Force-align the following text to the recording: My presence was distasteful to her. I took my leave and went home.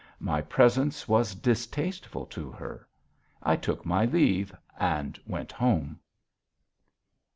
My 0.19 0.41
presence 0.41 1.07
was 1.07 1.35
distasteful 1.35 2.25
to 2.25 2.49
her. 2.49 2.87
I 3.43 3.55
took 3.55 3.85
my 3.85 4.05
leave 4.05 4.51
and 4.79 5.19
went 5.27 5.51
home. 5.51 5.99